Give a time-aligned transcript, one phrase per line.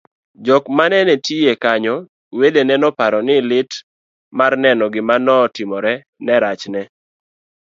[0.45, 1.95] jok manenitiyie kanyo,
[2.39, 3.71] wedene noparo ni lit
[4.37, 6.81] mar neno gima notimorene nerachne